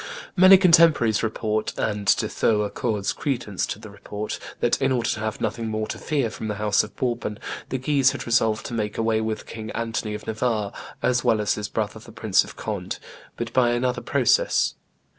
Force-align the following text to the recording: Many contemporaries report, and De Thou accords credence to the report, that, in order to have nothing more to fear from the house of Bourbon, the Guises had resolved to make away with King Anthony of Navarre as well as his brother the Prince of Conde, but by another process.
Many 0.35 0.57
contemporaries 0.57 1.21
report, 1.21 1.77
and 1.77 2.07
De 2.15 2.27
Thou 2.27 2.61
accords 2.61 3.13
credence 3.13 3.67
to 3.67 3.77
the 3.77 3.91
report, 3.91 4.39
that, 4.59 4.81
in 4.81 4.91
order 4.91 5.07
to 5.11 5.19
have 5.19 5.39
nothing 5.39 5.67
more 5.67 5.85
to 5.89 5.99
fear 5.99 6.31
from 6.31 6.47
the 6.47 6.55
house 6.55 6.83
of 6.83 6.95
Bourbon, 6.95 7.37
the 7.69 7.77
Guises 7.77 8.09
had 8.13 8.25
resolved 8.25 8.65
to 8.65 8.73
make 8.73 8.97
away 8.97 9.21
with 9.21 9.45
King 9.45 9.69
Anthony 9.73 10.15
of 10.15 10.25
Navarre 10.25 10.73
as 11.03 11.23
well 11.23 11.39
as 11.39 11.53
his 11.53 11.69
brother 11.69 11.99
the 11.99 12.11
Prince 12.11 12.43
of 12.43 12.55
Conde, 12.55 12.97
but 13.37 13.53
by 13.53 13.73
another 13.73 14.01
process. 14.01 14.73